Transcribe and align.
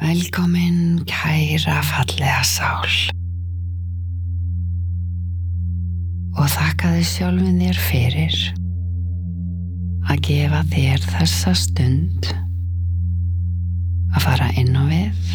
Velkomin 0.00 1.04
kæra 1.08 1.80
fallega 1.80 2.42
sál. 2.44 2.84
Og 6.36 6.48
þakkaði 6.52 7.04
sjálfin 7.08 7.62
þér 7.62 7.78
fyrir 7.80 8.36
að 10.06 10.20
gefa 10.26 10.60
þér 10.74 11.06
þessa 11.14 11.54
stund 11.56 12.28
að 14.12 14.20
fara 14.26 14.50
inn 14.60 14.76
á 14.76 14.84
við 14.90 15.32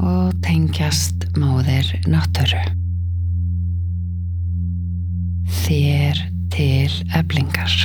og 0.00 0.32
tengjast 0.44 1.28
móðir 1.36 1.92
náttúru. 2.08 2.62
Þér 5.64 6.24
til 6.54 6.88
eblingar. 7.12 7.76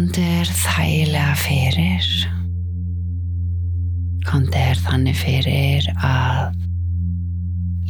Kondi 0.00 0.22
er 0.24 0.48
þægilega 0.48 1.32
fyrir. 1.36 2.06
Kondi 4.24 4.56
er 4.56 4.78
þannig 4.80 5.18
fyrir 5.20 5.88
að 6.00 6.54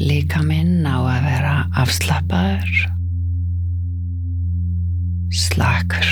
líka 0.01 0.43
minn 0.43 0.83
á 0.83 0.99
að 0.99 1.29
vera 1.29 1.53
afslappaður, 1.79 2.81
slakur. 5.45 6.11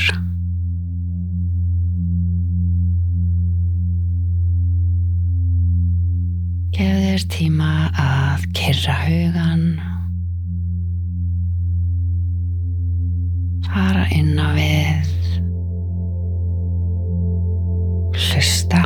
Gef 6.79 6.96
þér 7.02 7.29
tíma 7.35 7.74
að 8.07 8.49
kyrra 8.55 8.99
hugan, 9.02 9.69
fara 13.66 14.07
inn 14.15 14.37
á 14.38 14.55
við, 14.55 15.17
hlusta. 18.19 18.83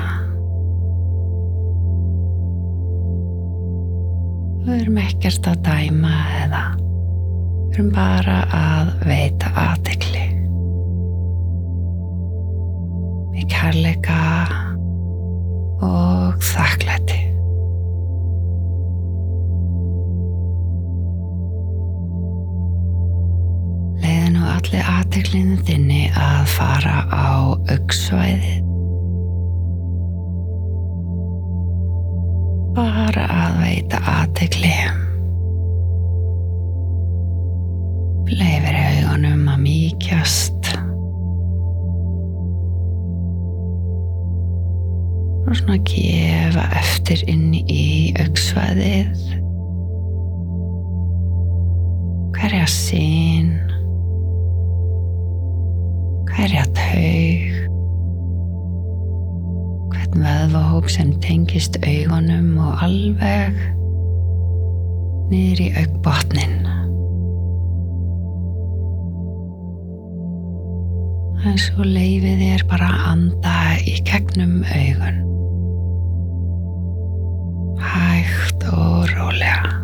Við 4.63 4.75
erum 4.77 4.99
ekkert 5.03 5.49
að 5.51 5.63
dæma 5.67 6.13
eða 6.45 6.63
við 6.77 7.79
erum 7.79 7.91
bara 7.97 8.39
að 8.55 8.93
veita 9.09 9.51
aðtegli. 9.59 10.27
Með 13.33 13.49
kærleika 13.51 14.21
og 15.83 16.49
þakklæti. 16.53 17.21
Leiði 24.03 24.35
nú 24.37 24.51
allir 24.53 24.93
aðteglinu 24.99 25.63
þinni 25.67 26.05
að 26.15 26.45
fara 26.55 27.01
á 27.11 27.57
auksvæðið. 27.73 28.62
Bara 32.83 33.25
að 33.31 33.59
veita 33.63 33.99
aðtegli. 34.11 34.73
Leifir 38.33 38.79
augunum 38.81 39.45
að 39.53 39.61
mýkjast. 39.63 40.71
Og 45.47 45.55
svona 45.61 45.79
gefa 45.93 46.67
eftir 46.83 47.23
inn 47.31 47.55
í 47.61 47.87
auksvæðið. 48.25 49.23
Hverja 52.35 52.67
sín. 52.67 53.55
Hverja 56.35 56.67
taug 56.75 57.52
hvern 60.43 60.51
veðvahóp 60.51 60.89
sem 60.91 61.13
tengist 61.23 61.77
augunum 61.87 62.57
og 62.59 62.81
alveg 62.83 63.55
niður 65.31 65.61
í 65.63 65.69
augbotnin. 65.79 66.67
En 71.43 71.59
svo 71.59 71.87
leifið 71.87 72.43
þér 72.43 72.67
bara 72.71 72.91
að 72.91 73.07
anda 73.13 73.55
í 73.87 73.95
gegnum 74.07 74.63
augun. 74.67 75.23
Hægt 77.83 78.67
og 78.73 79.07
rólega. 79.15 79.82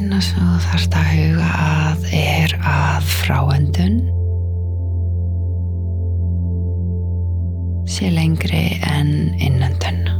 Eina 0.00 0.16
sem 0.24 0.40
þú 0.40 0.58
þarfst 0.64 0.94
að 0.96 1.08
huga 1.12 1.48
að 1.60 2.04
er 2.16 2.54
að 2.64 3.08
fráöndun 3.20 3.98
sé 7.90 8.08
lengri 8.14 8.62
en 8.88 9.12
innöndun. 9.36 10.19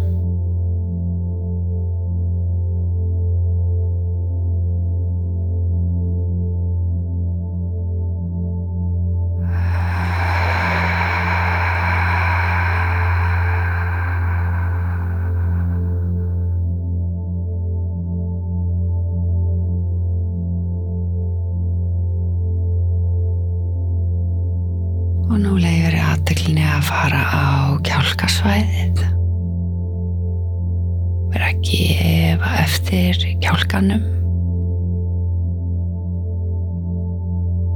Kjálkanum. 33.80 34.02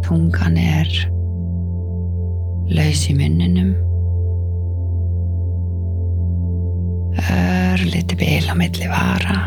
Tungan 0.05 0.57
er 0.59 0.91
laus 2.69 3.07
í 3.09 3.15
munninum. 3.17 3.73
Ör 7.25 7.85
liti 7.89 8.17
bil 8.17 8.45
á 8.53 8.55
milli 8.55 8.89
vara. 8.89 9.39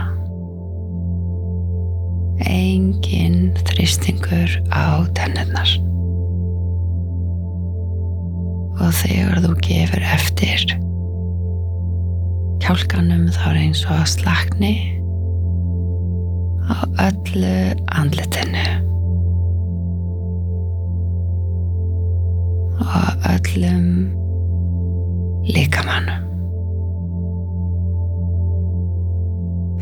Engin 2.48 3.54
þrýstingur 3.66 4.58
á 4.74 5.06
tennirnar 5.18 5.70
og 8.78 8.94
þegar 8.94 9.42
þú 9.42 9.54
gefur 9.66 10.04
eftir 10.14 10.68
kjálkanum 12.62 13.26
þá 13.34 13.42
er 13.50 13.60
eins 13.64 13.82
og 13.90 14.06
slakni 14.06 14.97
á 16.68 16.76
öllu 17.08 17.56
andletinu 18.00 18.66
og 22.80 22.88
á 22.92 23.04
öllum 23.36 23.86
líkamannum 25.56 26.24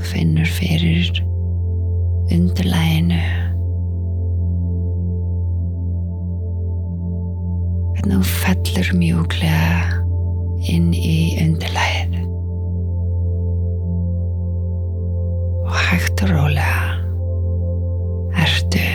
finnur 0.10 0.50
fyrir 0.58 1.10
undirlæginu 2.36 3.22
hvernig 7.96 8.20
þú 8.20 8.22
fellur 8.44 8.94
mjúklega 9.02 10.04
inn 10.76 10.94
í 10.94 11.18
undirlæðið 11.42 12.25
hægt 15.86 16.22
og 16.26 16.30
rólega. 16.34 16.82
Ertu 18.42 18.86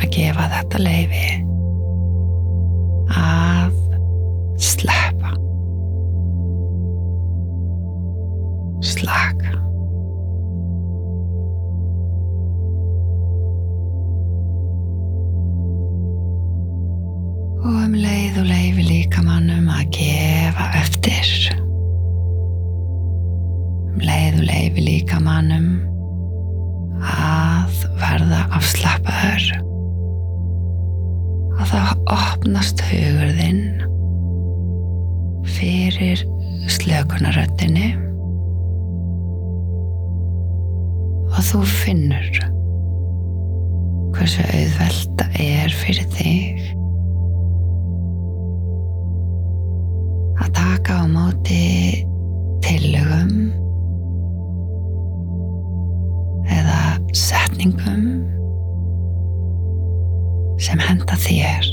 að 0.00 0.08
gefa 0.12 0.48
þetta 0.52 0.80
leifi 0.82 1.28
að 3.16 3.72
sleppa. 4.60 5.32
Slaka. 8.92 9.56
Og 17.62 17.74
um 17.86 17.94
leið 17.94 18.40
og 18.42 18.48
leifi 18.50 18.88
líkamannum 18.90 19.68
að 19.70 19.84
gefa 19.96 20.72
eftir. 20.82 21.61
Slökunaröttinni 37.22 37.92
og 41.32 41.42
þú 41.46 41.60
finnur 41.68 42.38
hversu 44.12 44.42
auðvelt 44.42 45.12
það 45.20 45.36
er 45.42 45.76
fyrir 45.76 46.08
þig 46.16 46.64
að 50.42 50.50
taka 50.58 50.98
á 50.98 51.04
móti 51.06 52.02
tillögum 52.64 53.52
eða 56.50 56.82
setningum 57.14 58.04
sem 60.62 60.78
henda 60.82 61.16
þér. 61.22 61.72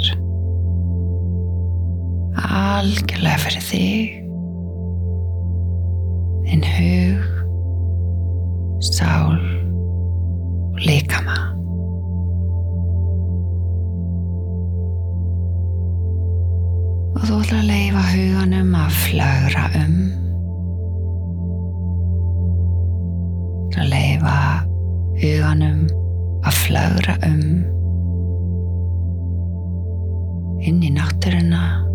Algjörlega 2.39 3.37
fyrir 3.43 3.69
þig 3.69 4.18
sál 8.79 9.35
og 9.35 10.79
líkama 10.79 11.35
og 17.19 17.25
þú 17.27 17.39
ætlar 17.43 17.59
að 17.59 17.67
leifa 17.67 18.03
huganum 18.13 18.75
að 18.79 18.93
flögra 19.03 19.65
um. 19.79 19.97
Að 23.79 23.91
leifa 23.91 24.37
huganum 25.19 25.83
að 26.47 26.61
flögra 26.63 27.17
um. 27.27 27.43
Inn 30.69 30.79
í 30.83 30.93
náttúruna 30.95 31.88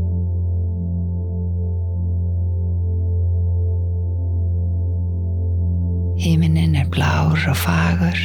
Híminin 6.25 6.73
er 6.73 6.87
blár 6.89 7.37
og 7.37 7.57
fagur. 7.61 8.21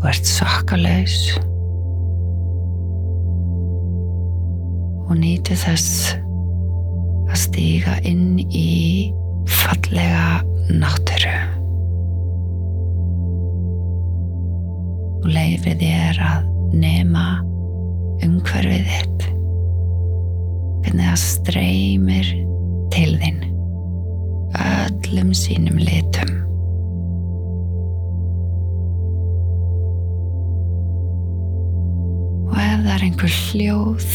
Þú 0.00 0.06
ert 0.08 0.28
sokkalaus 0.30 1.16
og 5.04 5.18
nýti 5.20 5.52
þess 5.60 6.14
að 6.16 7.36
stíga 7.42 7.96
inn 8.08 8.38
í 8.40 9.12
fallega 9.52 10.38
náttúru. 10.80 11.34
Og 15.18 15.28
leifið 15.34 15.84
þér 15.84 16.22
að 16.30 16.48
nema 16.86 17.26
umhverfið 18.24 18.88
þitt 18.94 19.28
hvernig 20.86 21.04
það 21.04 21.20
streymir 21.26 22.32
til 22.96 23.12
þinn 23.20 23.44
öllum 24.56 25.32
sínum 25.34 25.78
litum. 25.80 26.32
Og 32.50 32.58
ef 32.62 32.82
það 32.84 32.90
er 32.94 33.04
einhver 33.06 33.36
hljóð, 33.36 34.10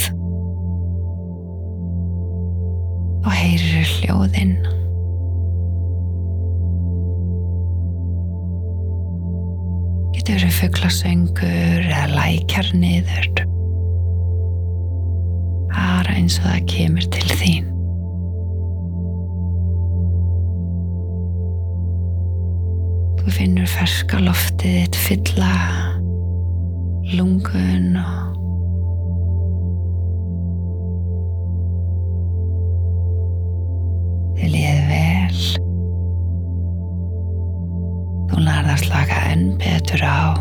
þá 3.21 3.29
heyrir 3.38 3.91
hljóðinn. 3.97 4.55
Getur 10.15 10.38
verið 10.38 10.57
fugglasöngur 10.61 11.85
eða 11.89 12.07
lækjar 12.15 12.73
niður. 12.77 13.31
Bara 15.71 16.17
eins 16.17 16.39
og 16.41 16.49
það 16.49 16.65
kemur 16.71 17.13
til 17.13 17.29
þín. 17.39 17.71
Þú 23.21 23.31
finnur 23.35 23.68
ferska 23.69 24.18
loftið 24.18 24.77
þitt 24.81 24.95
fylla 24.97 25.50
lungun 27.13 28.00
og 28.01 28.31
þið 34.39 34.56
liði 34.56 34.88
vel. 34.89 35.44
Þú 38.31 38.41
lærði 38.47 38.73
að 38.73 38.83
slaka 38.88 39.19
enn 39.35 39.45
betur 39.62 40.01
á 40.01 40.33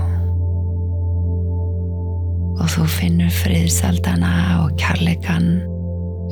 og 2.61 2.67
þú 2.79 2.87
finnur 2.97 3.37
friðsaldana 3.43 4.33
og 4.62 4.73
kærleikan 4.81 5.53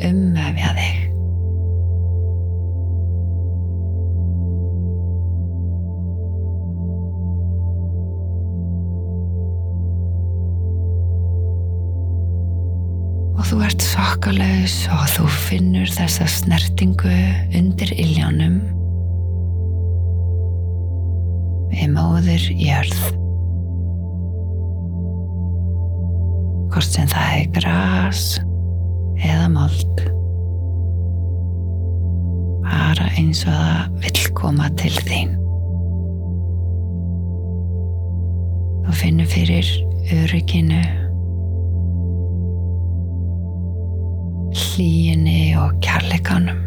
umvefja 0.05 0.73
sokkalaus 14.69 14.89
og 14.93 15.05
þú 15.15 15.27
finnur 15.49 15.89
þessa 15.89 16.27
snertingu 16.29 17.13
undir 17.57 17.93
iljónum 17.97 18.59
við 21.73 21.89
móður 21.95 22.45
jörð. 22.53 23.01
Hvort 26.69 26.91
sem 26.91 27.09
það 27.09 27.33
er 27.39 27.49
gras 27.57 28.23
eða 29.25 29.49
mold. 29.55 30.05
Bara 32.69 33.09
eins 33.17 33.45
og 33.47 33.53
það 33.53 33.99
vill 34.05 34.31
koma 34.37 34.71
til 34.77 34.95
þín. 35.09 35.37
Þú 38.85 39.01
finnur 39.01 39.29
fyrir 39.33 39.77
örygginu 40.13 41.08
hlýjinni 44.79 45.57
og 45.59 45.73
kærleikanum. 45.83 46.61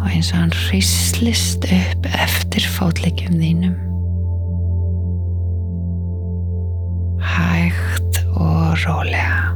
Og 0.00 0.08
eins 0.10 0.32
og 0.32 0.40
hann 0.40 0.54
hrislist 0.66 1.66
upp 1.70 2.08
eftir 2.10 2.66
fótleikjum 2.74 3.36
þínum. 3.38 3.76
Hægt 7.22 8.18
og 8.34 8.74
rólega. 8.82 9.54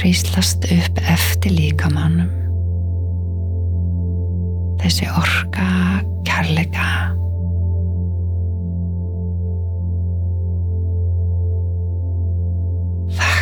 Hrislast 0.00 0.66
upp 0.66 1.00
eftir 1.14 1.54
líkamannum. 1.54 2.34
Þessi 4.82 5.06
orka 5.14 5.70
kærleika 6.26 7.19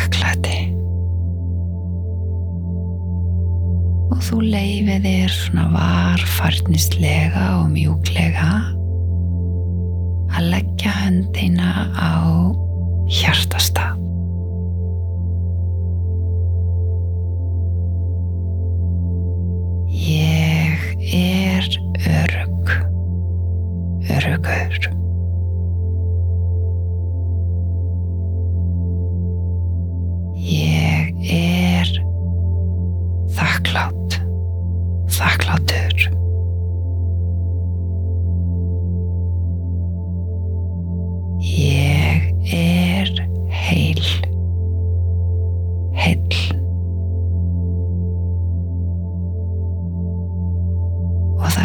þakklæti 0.09 0.57
og 4.09 4.21
þú 4.25 4.39
leifið 4.49 5.05
þér 5.05 5.35
svona 5.35 5.67
varfarnislega 5.75 7.45
og 7.59 7.69
mjúklega 7.75 8.49
að 10.39 10.49
leggja 10.53 10.95
höndina 11.03 11.71
á 11.93 12.13
hjartastað. 13.09 13.98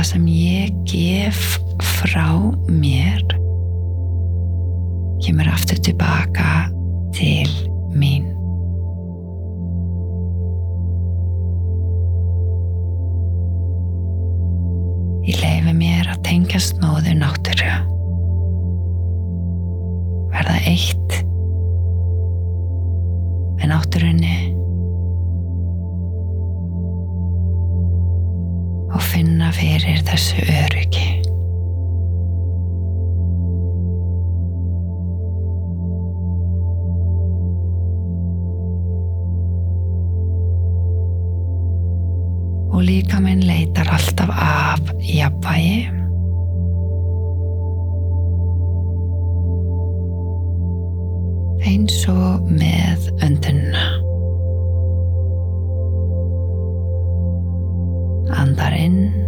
Það 0.05 0.11
sem 0.11 0.25
ég 0.29 0.73
gef 0.85 1.39
frá 1.81 2.27
mér 2.69 3.23
kemur 5.25 5.49
aftur 5.49 5.79
tilbaka 5.81 6.67
til 7.17 7.49
mín. 7.97 8.27
Ég 15.25 15.41
leifi 15.41 15.73
mér 15.73 16.13
að 16.13 16.21
tengjast 16.29 16.77
móðu 16.85 17.17
náttúru. 17.23 17.73
Verða 20.37 20.59
eitt 20.69 21.04
þessu 30.15 30.45
öryggi. 30.47 31.07
Og 42.75 42.83
líka 42.87 43.19
minn 43.23 43.43
leitar 43.49 43.91
alltaf 43.91 44.31
af 44.39 44.95
jafnvægi. 45.03 45.91
Eins 51.65 51.99
og 52.13 52.47
með 52.55 53.11
öndunna. 53.27 53.85
Andar 58.45 58.79
inn. 58.79 59.24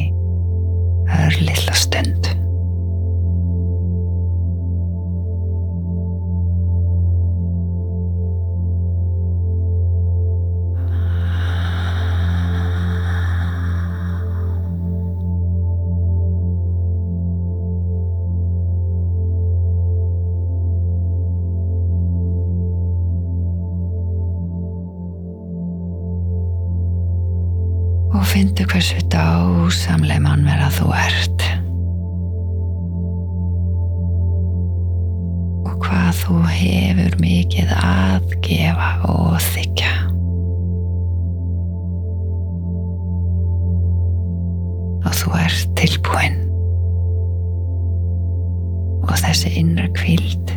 örlilla 1.15 1.75
stund. 1.79 2.44
Fyndu 28.35 28.65
hversu 28.67 28.99
dásamleg 29.15 30.19
mannverða 30.25 30.67
þú 30.75 30.89
ert. 30.99 31.45
Og 35.63 35.77
hvað 35.85 36.09
þú 36.19 36.39
hefur 36.49 37.15
mikið 37.23 37.71
að 37.79 38.35
gefa 38.43 38.91
og 39.07 39.39
þykja. 39.53 39.93
Og 45.05 45.17
þú 45.21 45.39
ert 45.45 45.79
tilbúinn 45.79 46.43
og 49.05 49.17
þessi 49.23 49.55
innra 49.63 49.87
kvild 49.95 50.57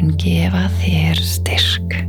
en 0.00 0.16
gefa 0.22 0.68
þér 0.80 1.26
styrk 1.36 2.04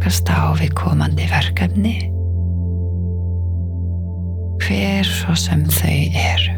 takast 0.00 0.30
á 0.32 0.56
við 0.56 0.72
komandi 0.72 1.26
verkefni 1.28 2.08
hver 4.64 5.04
svo 5.04 5.34
sem 5.36 5.60
þau 5.68 5.98
eru. 6.16 6.54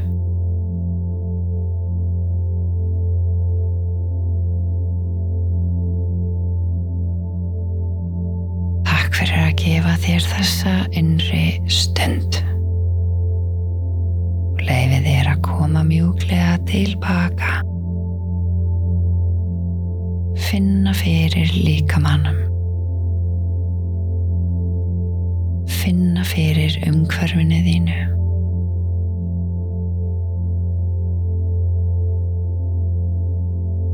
Takk 8.87 9.19
fyrir 9.19 9.41
að 9.43 9.57
gefa 9.59 9.97
þér 10.05 10.29
þessa 10.29 10.77
innri 10.95 11.47
stund 11.67 12.39
og 14.53 14.63
leifi 14.69 15.03
þér 15.09 15.33
að 15.35 15.43
koma 15.49 15.83
mjúklega 15.91 16.61
tilbaka. 16.71 17.59
Finna 20.47 20.95
fyrir 20.95 21.51
líkamannum. 21.59 22.42
Finna 25.83 26.23
fyrir 26.27 26.77
umhverfinu 26.87 27.59
þínu. 27.67 27.99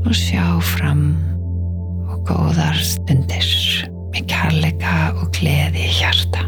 Og 0.05 0.13
sjá 0.17 0.45
fram 0.75 1.03
og 2.09 2.21
góðar 2.29 2.77
stundir 2.85 3.49
með 4.13 4.29
kærleika 4.29 4.95
og 5.17 5.33
gleði 5.37 5.89
í 5.89 5.97
hjarta. 5.99 6.45